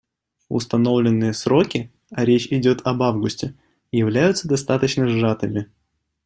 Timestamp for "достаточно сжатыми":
4.47-5.69